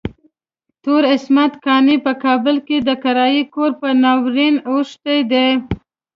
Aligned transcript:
تور 0.83 1.03
عصمت 1.13 1.53
قانع 1.65 1.95
په 2.05 2.13
کابل 2.23 2.55
کې 2.67 2.77
د 2.87 2.89
کرايي 3.03 3.43
کور 3.53 3.71
په 3.81 3.87
ناورين 4.03 4.55
اوښتی 4.69 5.19
دی. 5.31 5.49